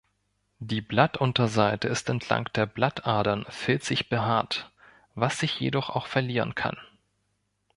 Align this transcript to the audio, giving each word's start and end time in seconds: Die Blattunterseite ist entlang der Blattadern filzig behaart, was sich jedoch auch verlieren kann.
Die 0.57 0.81
Blattunterseite 0.81 1.87
ist 1.87 2.09
entlang 2.09 2.49
der 2.55 2.65
Blattadern 2.65 3.45
filzig 3.49 4.09
behaart, 4.09 4.71
was 5.13 5.37
sich 5.37 5.59
jedoch 5.59 5.91
auch 5.91 6.07
verlieren 6.07 6.55
kann. 6.55 6.79